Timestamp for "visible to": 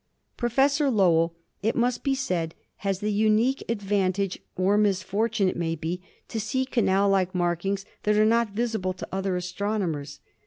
8.49-9.07